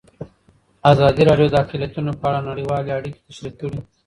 ازادي 0.91 1.23
راډیو 1.29 1.51
د 1.51 1.55
اقلیتونه 1.63 2.11
په 2.19 2.25
اړه 2.29 2.39
نړیوالې 2.49 2.91
اړیکې 2.97 3.23
تشریح 3.27 3.53
کړي. 3.59 3.79